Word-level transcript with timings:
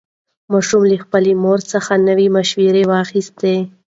ماشوم 0.51 0.81
له 0.91 0.97
خپلې 1.03 1.31
مور 1.43 1.59
څخه 1.71 1.91
نوې 2.07 2.27
مشوره 2.35 2.83
واخیسته 2.91 3.53